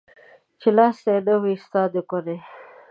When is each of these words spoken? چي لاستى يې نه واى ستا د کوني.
چي 0.59 0.69
لاستى 0.77 1.11
يې 1.15 1.19
نه 1.27 1.35
واى 1.41 1.55
ستا 1.63 1.81
د 1.93 1.95
کوني. 2.09 2.37